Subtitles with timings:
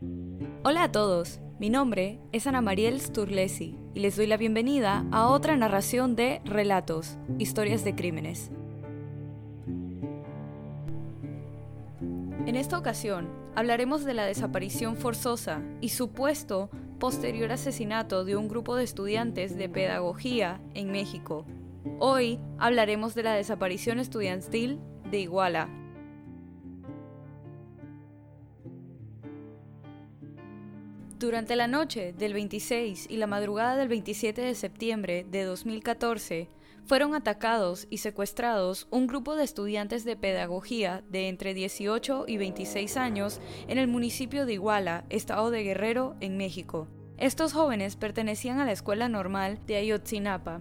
[0.00, 5.26] Hola a todos, mi nombre es Ana Mariel Sturlesi y les doy la bienvenida a
[5.26, 8.52] otra narración de Relatos, Historias de Crímenes.
[12.46, 16.70] En esta ocasión hablaremos de la desaparición forzosa y supuesto
[17.00, 21.44] posterior asesinato de un grupo de estudiantes de pedagogía en México.
[21.98, 24.78] Hoy hablaremos de la desaparición estudiantil
[25.10, 25.68] de Iguala,
[31.18, 36.48] Durante la noche del 26 y la madrugada del 27 de septiembre de 2014,
[36.86, 42.96] fueron atacados y secuestrados un grupo de estudiantes de pedagogía de entre 18 y 26
[42.96, 46.86] años en el municipio de Iguala, estado de Guerrero, en México.
[47.16, 50.60] Estos jóvenes pertenecían a la escuela normal de Ayotzinapa.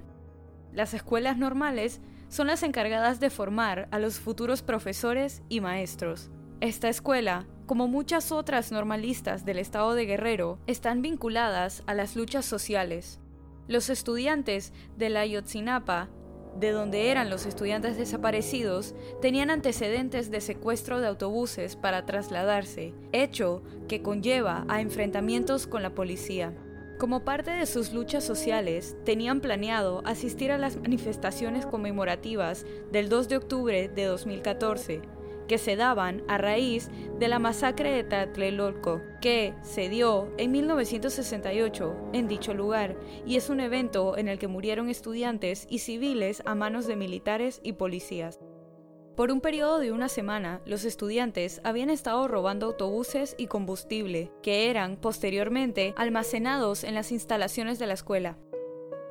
[0.73, 6.31] Las escuelas normales son las encargadas de formar a los futuros profesores y maestros.
[6.61, 12.45] Esta escuela como muchas otras normalistas del estado de Guerrero, están vinculadas a las luchas
[12.45, 13.19] sociales.
[13.67, 16.09] Los estudiantes de la Ayotzinapa,
[16.57, 23.61] de donde eran los estudiantes desaparecidos, tenían antecedentes de secuestro de autobuses para trasladarse, hecho
[23.89, 26.53] que conlleva a enfrentamientos con la policía.
[26.97, 33.27] Como parte de sus luchas sociales, tenían planeado asistir a las manifestaciones conmemorativas del 2
[33.27, 35.01] de octubre de 2014,
[35.47, 41.95] que se daban a raíz de la masacre de Tlatelolco, que se dio en 1968
[42.13, 42.95] en dicho lugar
[43.25, 47.59] y es un evento en el que murieron estudiantes y civiles a manos de militares
[47.63, 48.39] y policías.
[49.17, 54.69] Por un periodo de una semana, los estudiantes habían estado robando autobuses y combustible, que
[54.69, 58.37] eran posteriormente almacenados en las instalaciones de la escuela.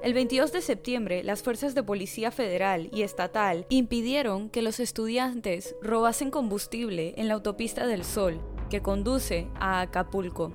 [0.06, 5.74] El 22 de septiembre, las fuerzas de policía federal y estatal impidieron que los estudiantes
[5.82, 8.40] robasen combustible en la autopista del Sol,
[8.70, 10.52] que conduce a Acapulco.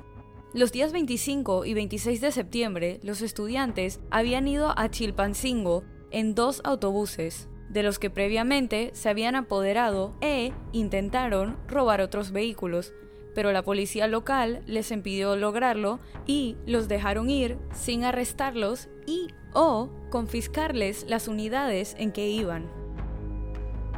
[0.54, 6.62] Los días 25 y 26 de septiembre, los estudiantes habían ido a Chilpancingo en dos
[6.64, 12.94] autobuses, de los que previamente se habían apoderado e intentaron robar otros vehículos,
[13.36, 19.90] pero la policía local les impidió lograrlo y los dejaron ir sin arrestarlos y o
[20.10, 22.82] confiscarles las unidades en que iban.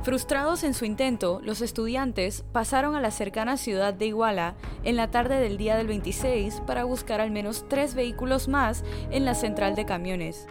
[0.04, 5.10] Frustrados en su intento, los estudiantes pasaron a la cercana ciudad de Iguala en la
[5.12, 9.76] tarde del día del 26 para buscar al menos tres vehículos más en la central
[9.76, 10.46] de camiones.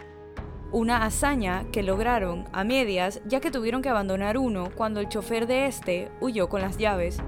[0.71, 5.45] Una hazaña que lograron a medias ya que tuvieron que abandonar uno cuando el chofer
[5.45, 7.19] de este huyó con las llaves.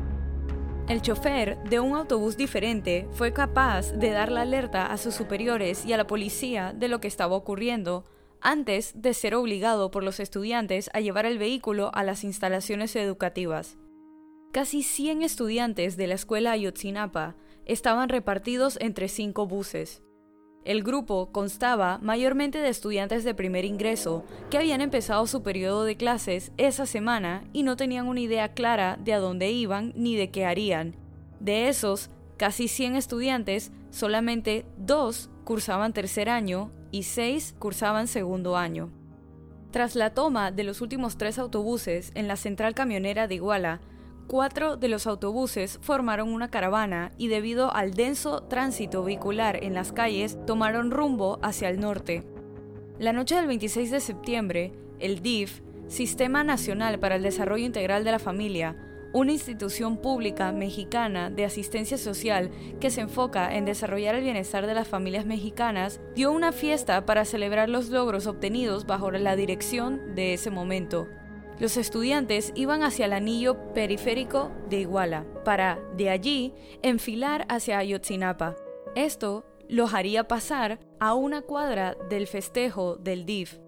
[0.88, 5.84] El chofer de un autobús diferente fue capaz de dar la alerta a sus superiores
[5.84, 8.06] y a la policía de lo que estaba ocurriendo,
[8.40, 13.80] antes de ser obligado por los estudiantes a llevar el vehículo a las instalaciones educativas.
[14.52, 17.36] Casi 100 estudiantes de la escuela Ayotzinapa
[17.66, 20.04] estaban repartidos entre cinco buses.
[20.66, 25.96] El grupo constaba mayormente de estudiantes de primer ingreso que habían empezado su periodo de
[25.96, 30.32] clases esa semana y no tenían una idea clara de a dónde iban ni de
[30.32, 30.96] qué harían.
[31.40, 38.90] De esos, casi 100 estudiantes, solamente dos cursaban tercer año y seis cursaban segundo año.
[39.70, 43.82] Tras la toma de los últimos tres autobuses en la central camionera de Iguala,
[44.28, 49.92] Cuatro de los autobuses formaron una caravana y debido al denso tránsito vehicular en las
[49.92, 52.24] calles tomaron rumbo hacia el norte.
[52.98, 58.12] La noche del 26 de septiembre, el DIF, Sistema Nacional para el Desarrollo Integral de
[58.12, 58.76] la Familia,
[59.14, 62.50] una institución pública mexicana de asistencia social
[62.80, 67.26] que se enfoca en desarrollar el bienestar de las familias mexicanas, dio una fiesta para
[67.26, 71.08] celebrar los logros obtenidos bajo la dirección de ese momento.
[71.60, 78.56] Los estudiantes iban hacia el anillo periférico de Iguala para, de allí, enfilar hacia Ayotzinapa.
[78.96, 83.60] Esto los haría pasar a una cuadra del festejo del DIF.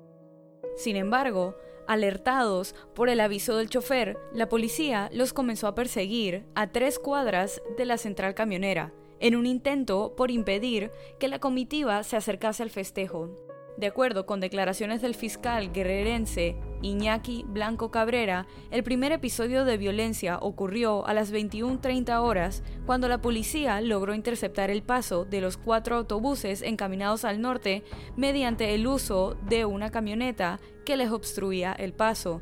[0.76, 1.56] Sin embargo,
[1.88, 7.62] alertados por el aviso del chofer, la policía los comenzó a perseguir a tres cuadras
[7.78, 12.70] de la central camionera, en un intento por impedir que la comitiva se acercase al
[12.70, 13.47] festejo.
[13.78, 20.40] De acuerdo con declaraciones del fiscal guerrerense Iñaki Blanco Cabrera, el primer episodio de violencia
[20.42, 25.96] ocurrió a las 21.30 horas cuando la policía logró interceptar el paso de los cuatro
[25.96, 27.84] autobuses encaminados al norte
[28.16, 32.42] mediante el uso de una camioneta que les obstruía el paso.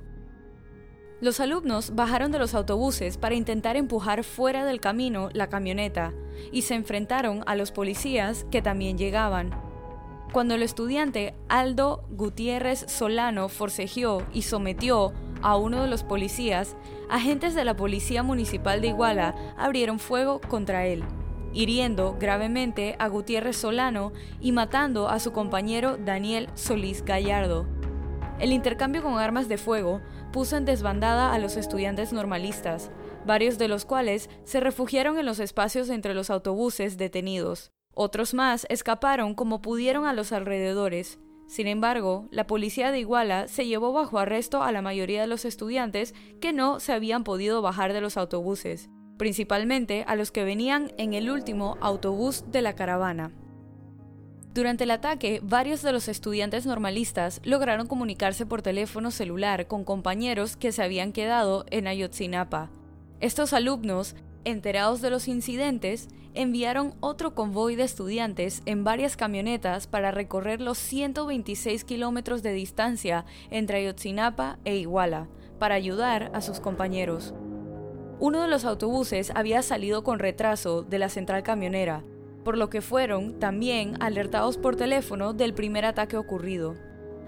[1.20, 6.14] Los alumnos bajaron de los autobuses para intentar empujar fuera del camino la camioneta
[6.54, 9.65] y se enfrentaron a los policías que también llegaban.
[10.36, 16.76] Cuando el estudiante Aldo Gutiérrez Solano forcejeó y sometió a uno de los policías,
[17.10, 21.06] agentes de la Policía Municipal de Iguala abrieron fuego contra él,
[21.54, 24.12] hiriendo gravemente a Gutiérrez Solano
[24.42, 27.66] y matando a su compañero Daniel Solís Gallardo.
[28.38, 30.02] El intercambio con armas de fuego
[30.34, 32.92] puso en desbandada a los estudiantes normalistas,
[33.26, 37.72] varios de los cuales se refugiaron en los espacios entre los autobuses detenidos.
[37.96, 41.18] Otros más escaparon como pudieron a los alrededores.
[41.48, 45.46] Sin embargo, la policía de Iguala se llevó bajo arresto a la mayoría de los
[45.46, 50.92] estudiantes que no se habían podido bajar de los autobuses, principalmente a los que venían
[50.98, 53.32] en el último autobús de la caravana.
[54.54, 60.58] Durante el ataque, varios de los estudiantes normalistas lograron comunicarse por teléfono celular con compañeros
[60.58, 62.72] que se habían quedado en Ayotzinapa.
[63.20, 64.16] Estos alumnos,
[64.46, 70.78] enterados de los incidentes, enviaron otro convoy de estudiantes en varias camionetas para recorrer los
[70.78, 75.28] 126 kilómetros de distancia entre Ayotzinapa e Iguala,
[75.60, 77.34] para ayudar a sus compañeros.
[78.20, 82.04] Uno de los autobuses había salido con retraso de la central camionera,
[82.44, 86.76] por lo que fueron también alertados por teléfono del primer ataque ocurrido.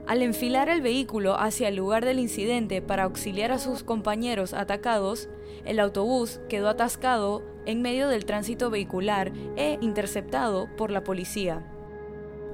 [0.07, 5.27] Al enfilar el vehículo hacia el lugar del incidente para auxiliar a sus compañeros atacados,
[5.65, 11.69] el autobús quedó atascado en medio del tránsito vehicular e interceptado por la policía.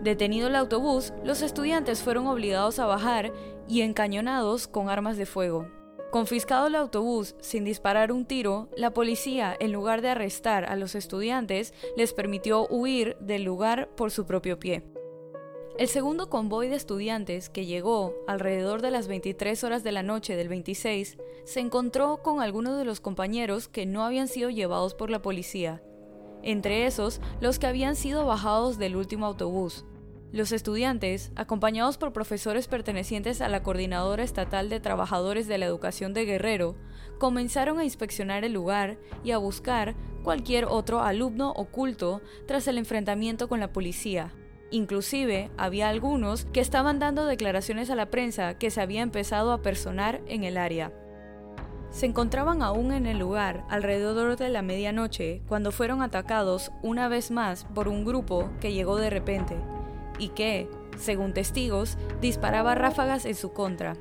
[0.01, 3.31] Detenido el autobús, los estudiantes fueron obligados a bajar
[3.67, 5.67] y encañonados con armas de fuego.
[6.09, 10.95] Confiscado el autobús sin disparar un tiro, la policía, en lugar de arrestar a los
[10.95, 14.83] estudiantes, les permitió huir del lugar por su propio pie.
[15.75, 20.35] El segundo convoy de estudiantes, que llegó alrededor de las 23 horas de la noche
[20.35, 25.09] del 26, se encontró con algunos de los compañeros que no habían sido llevados por
[25.09, 25.81] la policía,
[26.43, 29.83] entre esos los que habían sido bajados del último autobús,
[30.31, 36.13] los estudiantes, acompañados por profesores pertenecientes a la Coordinadora Estatal de Trabajadores de la Educación
[36.13, 36.75] de Guerrero,
[37.17, 43.47] comenzaron a inspeccionar el lugar y a buscar cualquier otro alumno oculto tras el enfrentamiento
[43.47, 44.33] con la policía.
[44.73, 49.61] Inclusive había algunos que estaban dando declaraciones a la prensa que se había empezado a
[49.61, 50.91] personar en el área.
[51.91, 57.29] Se encontraban aún en el lugar alrededor de la medianoche cuando fueron atacados una vez
[57.29, 59.55] más por un grupo que llegó de repente
[60.17, 60.67] y que,
[60.97, 63.95] según testigos, disparaba ráfagas en su contra.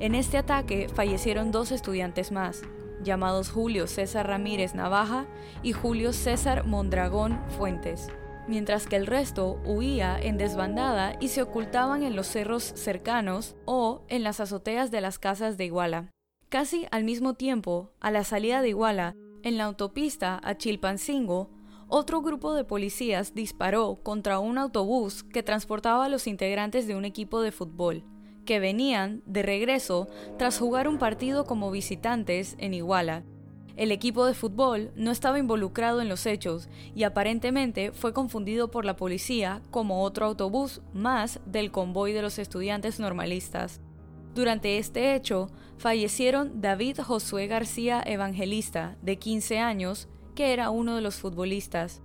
[0.00, 2.60] En este ataque fallecieron dos estudiantes más,
[3.02, 5.24] llamados Julio César Ramírez Navaja
[5.62, 8.10] y Julio César Mondragón Fuentes,
[8.48, 14.02] mientras que el resto huía en desbandada y se ocultaban en los cerros cercanos o
[14.08, 16.10] en las azoteas de las casas de Iguala.
[16.48, 21.50] Casi al mismo tiempo, a la salida de Iguala, en la autopista a Chilpancingo,
[21.88, 27.04] otro grupo de policías disparó contra un autobús que transportaba a los integrantes de un
[27.04, 28.04] equipo de fútbol,
[28.44, 30.08] que venían de regreso
[30.38, 33.24] tras jugar un partido como visitantes en Iguala.
[33.80, 38.84] El equipo de fútbol no estaba involucrado en los hechos y aparentemente fue confundido por
[38.84, 43.80] la policía como otro autobús más del convoy de los estudiantes normalistas.
[44.34, 45.48] Durante este hecho,
[45.78, 52.02] fallecieron David Josué García Evangelista, de 15 años, que era uno de los futbolistas.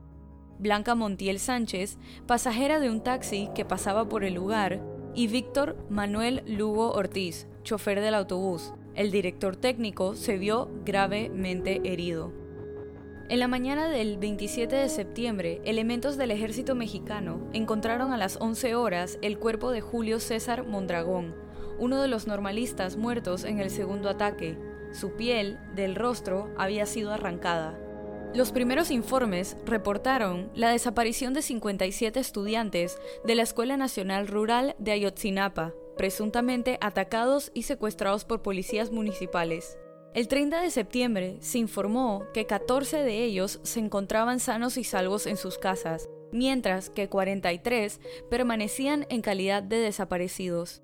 [0.57, 4.81] Blanca Montiel Sánchez, pasajera de un taxi que pasaba por el lugar,
[5.13, 8.71] y Víctor Manuel Lugo Ortiz, chofer del autobús.
[8.95, 12.31] El director técnico se vio gravemente herido.
[13.27, 18.75] En la mañana del 27 de septiembre, elementos del ejército mexicano encontraron a las 11
[18.75, 21.35] horas el cuerpo de Julio César Mondragón,
[21.77, 24.57] uno de los normalistas muertos en el segundo ataque.
[24.93, 27.77] Su piel del rostro había sido arrancada.
[28.33, 34.91] Los primeros informes reportaron la desaparición de 57 estudiantes de la Escuela Nacional Rural de
[34.91, 39.77] Ayotzinapa, presuntamente atacados y secuestrados por policías municipales.
[40.13, 45.27] El 30 de septiembre se informó que 14 de ellos se encontraban sanos y salvos
[45.27, 47.99] en sus casas, mientras que 43
[48.29, 50.81] permanecían en calidad de desaparecidos.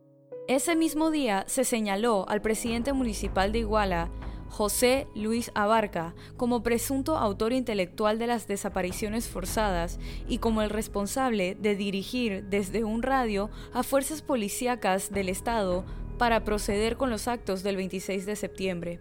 [0.47, 4.11] Ese mismo día se señaló al presidente municipal de Iguala,
[4.51, 11.55] José Luis Abarca como presunto autor intelectual de las desapariciones forzadas y como el responsable
[11.55, 15.86] de dirigir desde un radio a fuerzas policíacas del Estado
[16.17, 19.00] para proceder con los actos del 26 de septiembre.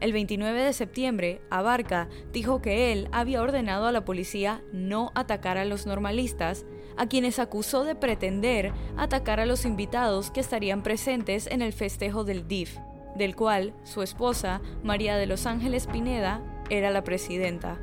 [0.00, 5.56] El 29 de septiembre, Abarca dijo que él había ordenado a la policía no atacar
[5.56, 6.66] a los normalistas,
[6.98, 12.22] a quienes acusó de pretender atacar a los invitados que estarían presentes en el festejo
[12.22, 12.78] del DIF
[13.14, 17.78] del cual su esposa, María de los Ángeles Pineda, era la presidenta.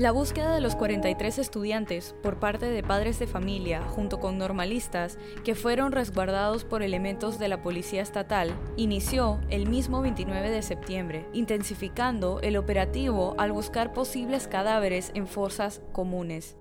[0.00, 5.18] La búsqueda de los 43 estudiantes por parte de padres de familia junto con normalistas
[5.44, 11.26] que fueron resguardados por elementos de la policía estatal inició el mismo 29 de septiembre,
[11.34, 16.56] intensificando el operativo al buscar posibles cadáveres en fosas comunes.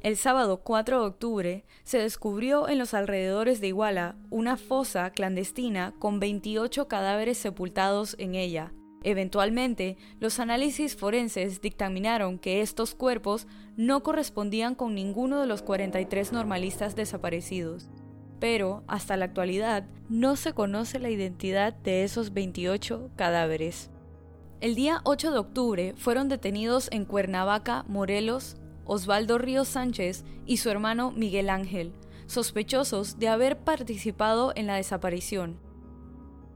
[0.00, 5.92] El sábado 4 de octubre se descubrió en los alrededores de Iguala una fosa clandestina
[5.98, 8.72] con 28 cadáveres sepultados en ella.
[9.02, 16.32] Eventualmente, los análisis forenses dictaminaron que estos cuerpos no correspondían con ninguno de los 43
[16.32, 17.88] normalistas desaparecidos.
[18.38, 23.90] Pero, hasta la actualidad, no se conoce la identidad de esos 28 cadáveres.
[24.60, 28.56] El día 8 de octubre fueron detenidos en Cuernavaca, Morelos,
[28.88, 31.92] Osvaldo Ríos Sánchez y su hermano Miguel Ángel,
[32.26, 35.60] sospechosos de haber participado en la desaparición.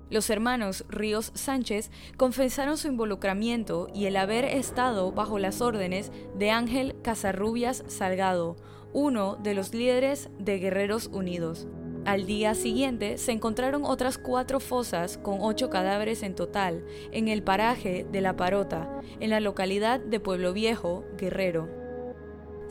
[0.09, 6.51] Los hermanos Ríos Sánchez confesaron su involucramiento y el haber estado bajo las órdenes de
[6.51, 8.57] Ángel Casarrubias Salgado,
[8.95, 11.67] uno de los líderes de Guerreros Unidos.
[12.05, 17.43] Al día siguiente se encontraron otras cuatro fosas con ocho cadáveres en total en el
[17.43, 21.82] paraje de La Parota, en la localidad de Pueblo Viejo, Guerrero.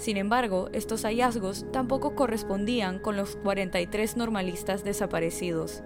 [0.02, 5.84] Sin embargo, estos hallazgos tampoco correspondían con los 43 normalistas desaparecidos.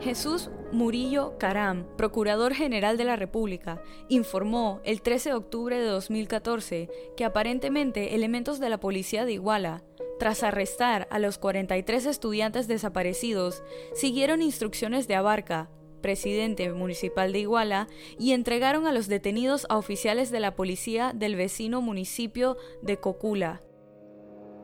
[0.00, 6.88] Jesús Murillo Caram, Procurador General de la República, informó el 13 de octubre de 2014
[7.14, 9.84] que aparentemente elementos de la policía de Iguala,
[10.18, 15.68] tras arrestar a los 43 estudiantes desaparecidos, siguieron instrucciones de Abarca,
[16.02, 21.36] presidente municipal de Iguala, y entregaron a los detenidos a oficiales de la policía del
[21.36, 23.62] vecino municipio de Cocula.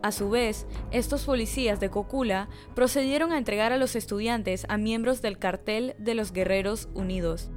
[0.03, 5.23] A su vez, estos policías de Cocula procedieron a entregar a los estudiantes a miembros
[5.23, 7.51] del cartel de los Guerreros Unidos.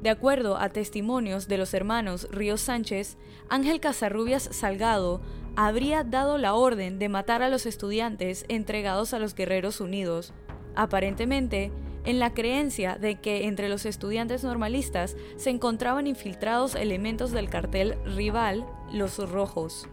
[0.00, 3.18] De acuerdo a testimonios de los hermanos Ríos Sánchez,
[3.50, 5.20] Ángel Casarrubias Salgado
[5.56, 10.32] habría dado la orden de matar a los estudiantes entregados a los Guerreros Unidos.
[10.74, 11.70] Aparentemente,
[12.04, 17.96] en la creencia de que entre los estudiantes normalistas se encontraban infiltrados elementos del cartel
[18.04, 19.88] rival, los rojos.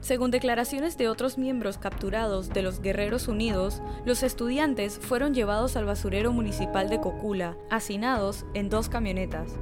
[0.00, 5.84] Según declaraciones de otros miembros capturados de los Guerreros Unidos, los estudiantes fueron llevados al
[5.84, 9.54] basurero municipal de Cocula, hacinados en dos camionetas.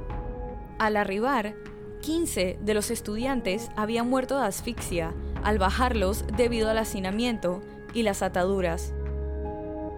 [0.77, 1.55] Al arribar,
[2.01, 7.61] 15 de los estudiantes habían muerto de asfixia al bajarlos debido al hacinamiento
[7.93, 8.93] y las ataduras.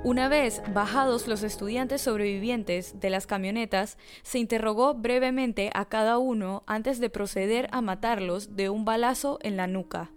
[0.07, 6.63] Una vez bajados los estudiantes sobrevivientes de las camionetas, se interrogó brevemente a cada uno
[6.65, 10.13] antes de proceder a matarlos de un balazo en la nuca.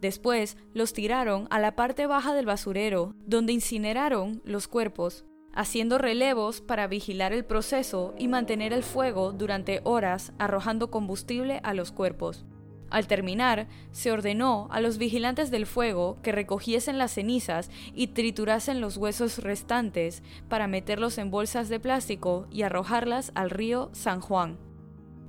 [0.00, 6.60] Después los tiraron a la parte baja del basurero, donde incineraron los cuerpos, haciendo relevos
[6.60, 12.44] para vigilar el proceso y mantener el fuego durante horas arrojando combustible a los cuerpos.
[12.90, 18.80] Al terminar, se ordenó a los vigilantes del fuego que recogiesen las cenizas y triturasen
[18.80, 24.58] los huesos restantes para meterlos en bolsas de plástico y arrojarlas al río San Juan.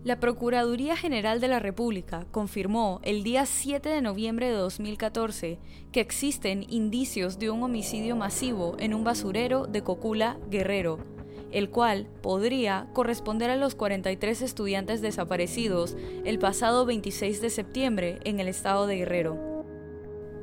[0.04, 5.60] La Procuraduría General de la República confirmó el día 7 de noviembre de 2014
[5.92, 11.21] que existen indicios de un homicidio masivo en un basurero de Cocula, Guerrero,
[11.52, 18.40] el cual podría corresponder a los 43 estudiantes desaparecidos el pasado 26 de septiembre en
[18.40, 19.66] el estado de Guerrero.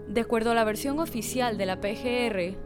[0.08, 2.56] De acuerdo a la versión oficial de la PGR,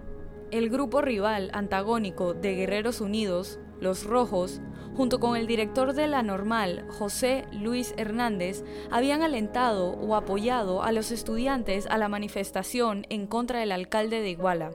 [0.52, 4.60] el grupo rival antagónico de Guerreros Unidos, los Rojos,
[4.94, 10.92] junto con el director de la normal, José Luis Hernández, habían alentado o apoyado a
[10.92, 14.72] los estudiantes a la manifestación en contra del alcalde de Iguala.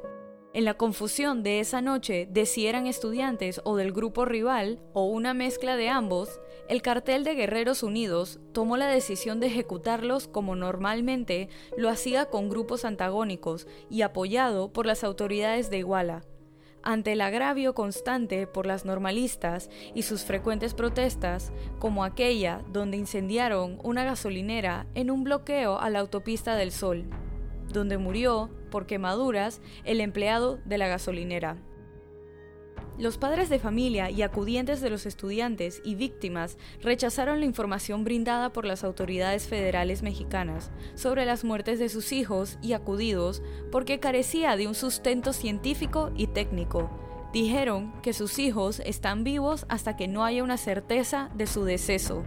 [0.57, 5.05] En la confusión de esa noche de si eran estudiantes o del grupo rival, o
[5.05, 10.55] una mezcla de ambos, el cartel de Guerreros Unidos tomó la decisión de ejecutarlos como
[10.55, 16.23] normalmente lo hacía con grupos antagónicos y apoyado por las autoridades de Iguala.
[16.81, 23.77] Ante el agravio constante por las normalistas y sus frecuentes protestas, como aquella donde incendiaron
[23.83, 27.05] una gasolinera en un bloqueo a la autopista del Sol
[27.71, 31.57] donde murió por quemaduras el empleado de la gasolinera.
[32.97, 38.51] Los padres de familia y acudientes de los estudiantes y víctimas rechazaron la información brindada
[38.51, 44.55] por las autoridades federales mexicanas sobre las muertes de sus hijos y acudidos porque carecía
[44.55, 46.89] de un sustento científico y técnico.
[47.33, 52.23] Dijeron que sus hijos están vivos hasta que no haya una certeza de su deceso.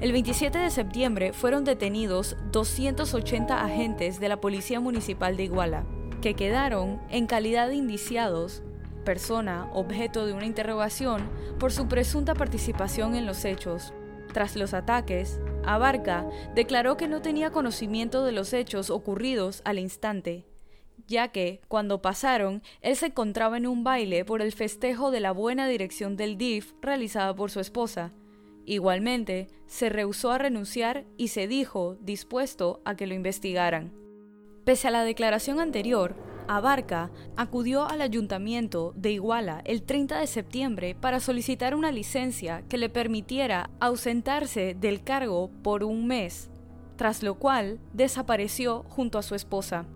[0.00, 5.84] El 27 de septiembre fueron detenidos 280 agentes de la Policía Municipal de Iguala,
[6.20, 8.62] que quedaron en calidad de indiciados,
[9.04, 13.92] persona objeto de una interrogación, por su presunta participación en los hechos.
[14.32, 20.46] Tras los ataques, Abarca declaró que no tenía conocimiento de los hechos ocurridos al instante,
[21.06, 25.32] ya que, cuando pasaron, él se encontraba en un baile por el festejo de la
[25.32, 28.12] buena dirección del DIF realizada por su esposa.
[28.64, 33.92] Igualmente, se rehusó a renunciar y se dijo dispuesto a que lo investigaran.
[34.64, 36.14] Pese a la declaración anterior,
[36.48, 42.78] Abarca acudió al ayuntamiento de Iguala el 30 de septiembre para solicitar una licencia que
[42.78, 46.50] le permitiera ausentarse del cargo por un mes,
[46.96, 49.86] tras lo cual desapareció junto a su esposa.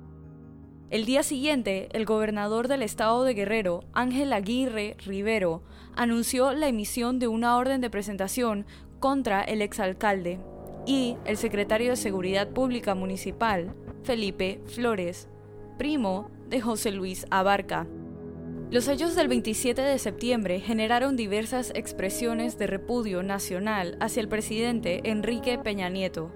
[0.88, 5.64] El día siguiente, el gobernador del estado de Guerrero, Ángel Aguirre Rivero,
[5.96, 8.66] anunció la emisión de una orden de presentación
[9.00, 10.38] contra el exalcalde
[10.86, 13.74] y el secretario de Seguridad Pública Municipal,
[14.04, 15.28] Felipe Flores,
[15.76, 17.88] primo de José Luis Abarca.
[18.70, 25.00] Los hechos del 27 de septiembre generaron diversas expresiones de repudio nacional hacia el presidente
[25.10, 26.30] Enrique Peña Nieto,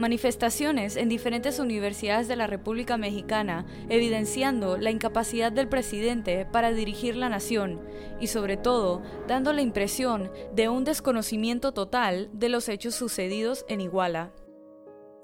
[0.00, 7.16] manifestaciones en diferentes universidades de la República Mexicana evidenciando la incapacidad del presidente para dirigir
[7.16, 7.80] la nación
[8.18, 13.82] y sobre todo dando la impresión de un desconocimiento total de los hechos sucedidos en
[13.82, 14.32] Iguala.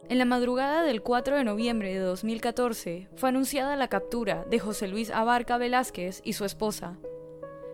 [0.09, 4.89] En la madrugada del 4 de noviembre de 2014 fue anunciada la captura de José
[4.89, 6.99] Luis Abarca Velázquez y su esposa.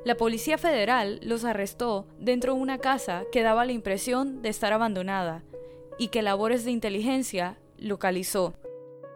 [0.04, 4.72] La Policía Federal los arrestó dentro de una casa que daba la impresión de estar
[4.72, 5.44] abandonada
[5.98, 8.54] y que labores de inteligencia localizó.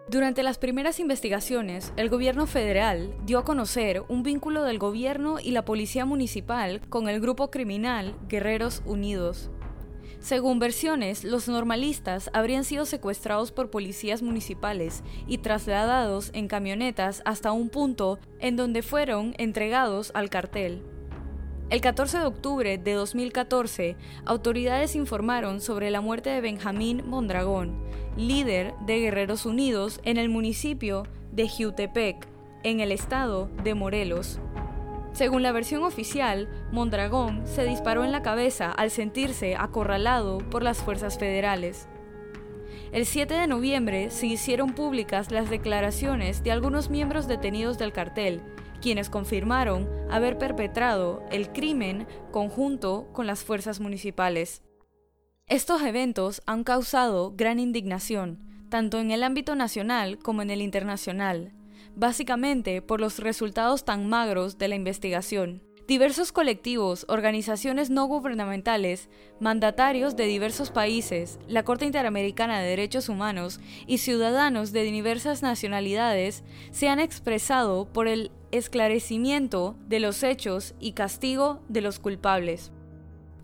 [0.09, 5.51] Durante las primeras investigaciones, el gobierno federal dio a conocer un vínculo del gobierno y
[5.51, 9.51] la policía municipal con el grupo criminal Guerreros Unidos.
[10.21, 17.53] Según versiones, los normalistas habrían sido secuestrados por policías municipales y trasladados en camionetas hasta
[17.53, 20.83] un punto en donde fueron entregados al cartel.
[21.69, 27.83] El 14 de octubre de 2014, autoridades informaron sobre la muerte de Benjamín Mondragón,
[28.17, 32.29] líder de Guerreros Unidos en el municipio de Jiutepec,
[32.63, 34.39] en el estado de Morelos.
[35.13, 40.79] Según la versión oficial, Mondragón se disparó en la cabeza al sentirse acorralado por las
[40.79, 41.89] fuerzas federales.
[42.97, 48.41] El 7 de noviembre se hicieron públicas las declaraciones de algunos miembros detenidos del cartel,
[48.81, 54.63] quienes confirmaron haber perpetrado el crimen conjunto con las fuerzas municipales.
[55.47, 58.39] Estos eventos han causado gran indignación,
[58.71, 61.53] tanto en el ámbito nacional como en el internacional,
[61.97, 65.66] básicamente por los resultados tan magros de la investigación.
[65.87, 73.61] Diversos colectivos, organizaciones no gubernamentales, mandatarios de diversos países, la Corte Interamericana de Derechos Humanos
[73.87, 80.91] y ciudadanos de diversas nacionalidades se han expresado por el esclarecimiento de los hechos y
[80.91, 82.73] castigo de los culpables.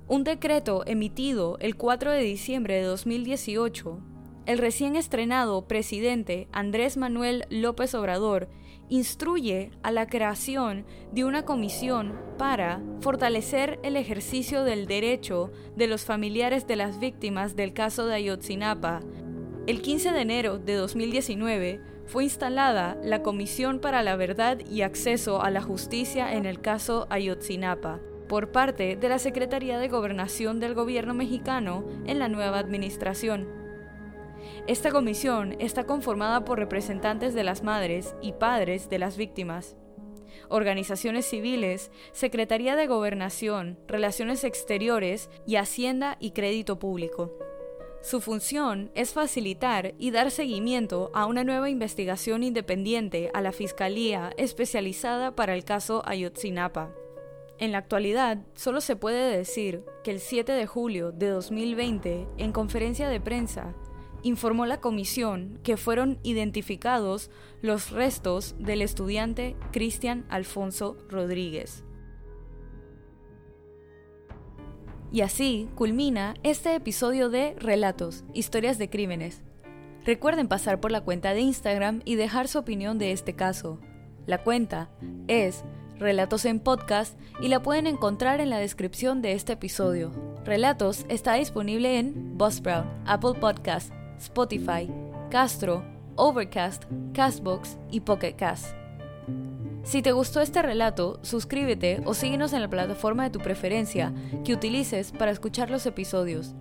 [0.08, 4.02] Un decreto emitido el 4 de diciembre de 2018
[4.44, 8.48] el recién estrenado presidente Andrés Manuel López Obrador
[8.92, 16.04] instruye a la creación de una comisión para fortalecer el ejercicio del derecho de los
[16.04, 19.00] familiares de las víctimas del caso de Ayotzinapa.
[19.66, 25.40] El 15 de enero de 2019 fue instalada la Comisión para la Verdad y Acceso
[25.40, 30.74] a la Justicia en el caso Ayotzinapa por parte de la Secretaría de Gobernación del
[30.74, 33.61] Gobierno mexicano en la nueva administración.
[34.66, 39.76] Esta comisión está conformada por representantes de las madres y padres de las víctimas,
[40.48, 47.32] organizaciones civiles, Secretaría de Gobernación, Relaciones Exteriores y Hacienda y Crédito Público.
[48.02, 54.32] Su función es facilitar y dar seguimiento a una nueva investigación independiente a la Fiscalía
[54.36, 56.92] especializada para el caso Ayotzinapa.
[57.58, 62.50] En la actualidad, solo se puede decir que el 7 de julio de 2020, en
[62.50, 63.76] conferencia de prensa,
[64.22, 67.30] informó la comisión que fueron identificados
[67.60, 71.84] los restos del estudiante Cristian Alfonso Rodríguez.
[75.12, 79.42] Y así culmina este episodio de Relatos, Historias de Crímenes.
[80.06, 83.78] Recuerden pasar por la cuenta de Instagram y dejar su opinión de este caso.
[84.26, 84.90] La cuenta
[85.28, 85.64] es
[85.98, 90.10] Relatos en Podcast y la pueden encontrar en la descripción de este episodio.
[90.44, 94.88] Relatos está disponible en Buzzsprout, Apple Podcast, Spotify,
[95.30, 98.74] Castro, Overcast, Castbox y Pocket Cast.
[99.82, 104.52] Si te gustó este relato, suscríbete o síguenos en la plataforma de tu preferencia que
[104.52, 106.54] utilices para escuchar los episodios.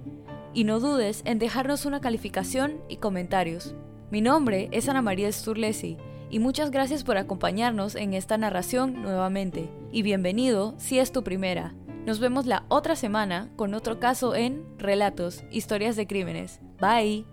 [0.54, 3.76] Y no dudes en dejarnos una calificación y comentarios.
[4.10, 5.98] Mi nombre es Ana María Sturlesi
[6.32, 9.70] y muchas gracias por acompañarnos en esta narración nuevamente.
[9.92, 11.76] Y bienvenido si es tu primera.
[12.08, 16.60] Nos vemos la otra semana con otro caso en Relatos, Historias de Crímenes.
[16.80, 17.31] Bye.